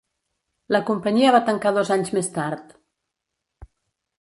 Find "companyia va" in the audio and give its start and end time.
0.87-1.43